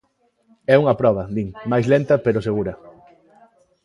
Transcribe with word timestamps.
É 0.73 0.75
unha 0.81 0.97
proba, 1.01 1.23
din, 1.35 1.49
máis 1.71 1.85
lenta, 1.93 2.15
pero 2.25 2.45
segura. 2.47 2.73